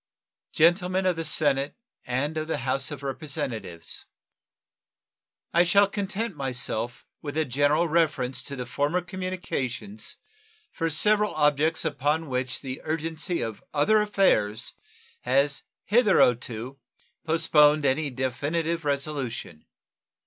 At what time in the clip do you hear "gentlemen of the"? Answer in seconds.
0.53-1.23